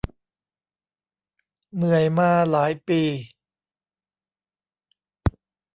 [1.75, 3.01] เหนื่อยมาหลายปี